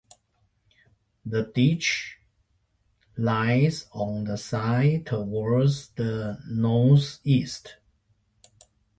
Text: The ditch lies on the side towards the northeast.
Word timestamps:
The 1.27 1.43
ditch 1.43 2.17
lies 3.17 3.85
on 3.91 4.23
the 4.23 4.35
side 4.35 5.05
towards 5.05 5.89
the 5.89 6.39
northeast. 6.49 7.75